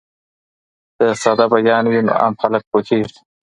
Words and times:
که 0.97 1.05
ساده 1.21 1.45
بیان 1.51 1.85
وي 1.87 1.99
نو 2.05 2.11
عام 2.21 2.33
خلک 2.41 2.61
پوهېږي. 2.71 3.17